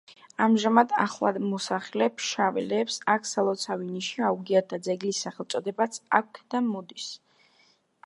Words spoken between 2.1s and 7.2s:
ფშავლებს აქ სალოცავი ნიში აუგიათ და ძეგლის სახელწოდებაც აქედან მოდის.